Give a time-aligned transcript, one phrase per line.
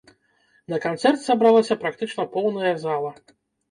[0.73, 3.19] На канцэрт сабралася практычна поўная зала.